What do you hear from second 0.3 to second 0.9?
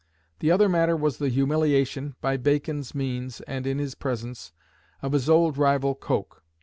The other